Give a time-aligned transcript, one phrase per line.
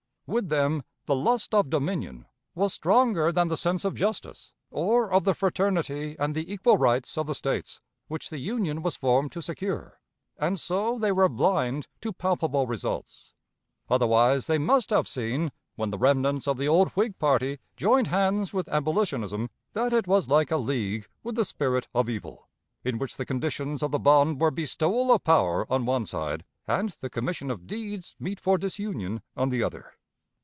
[0.33, 5.25] With them the lust of dominion was stronger than the sense of justice or of
[5.25, 9.41] the fraternity and the equal rights of the States, which the Union was formed to
[9.41, 9.99] secure,
[10.37, 13.33] and so they were blind to palpable results.
[13.89, 18.53] Otherwise they must have seen, when the remnants of the old Whig party joined hands
[18.53, 22.47] with abolitionism, that it was like a league with the spirit of evil,
[22.85, 26.91] in which the conditions of the bond were bestowal of power on one side, and
[27.01, 29.91] the commission of deeds meet for disunion on the other.